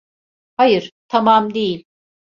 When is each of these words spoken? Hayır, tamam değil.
Hayır, 0.57 0.91
tamam 1.07 1.53
değil. 1.53 1.85